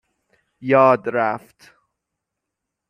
یاد 0.61 1.03
رفت 1.09 1.73